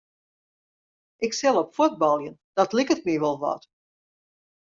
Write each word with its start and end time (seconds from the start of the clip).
Ik 1.25 1.31
sil 1.41 1.57
op 1.61 1.69
fuotbaljen, 1.75 2.35
dat 2.57 2.73
liket 2.77 3.05
my 3.05 3.15
wol 3.23 3.37
wat. 3.45 3.63